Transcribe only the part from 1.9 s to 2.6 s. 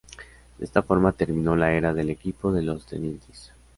del "equipo